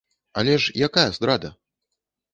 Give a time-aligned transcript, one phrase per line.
[0.41, 1.49] Але ж якая здрада?